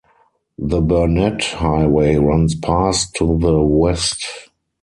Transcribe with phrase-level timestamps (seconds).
[0.57, 4.25] The Burnett Highway runs past to the west.